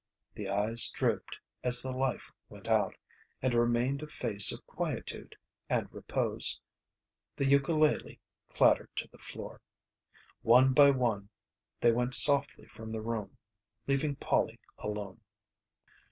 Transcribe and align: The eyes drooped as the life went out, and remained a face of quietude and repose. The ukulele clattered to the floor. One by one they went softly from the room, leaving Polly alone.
The 0.33 0.49
eyes 0.49 0.89
drooped 0.89 1.37
as 1.63 1.83
the 1.83 1.91
life 1.91 2.31
went 2.49 2.67
out, 2.67 2.95
and 3.39 3.53
remained 3.53 4.01
a 4.01 4.07
face 4.07 4.51
of 4.51 4.65
quietude 4.65 5.35
and 5.69 5.93
repose. 5.93 6.59
The 7.35 7.45
ukulele 7.45 8.19
clattered 8.49 8.89
to 8.95 9.07
the 9.09 9.19
floor. 9.19 9.61
One 10.41 10.73
by 10.73 10.89
one 10.89 11.29
they 11.79 11.91
went 11.91 12.15
softly 12.15 12.65
from 12.65 12.89
the 12.89 13.01
room, 13.03 13.37
leaving 13.85 14.15
Polly 14.15 14.59
alone. 14.79 15.21